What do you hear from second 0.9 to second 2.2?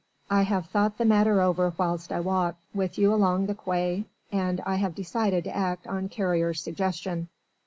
the matter over whilst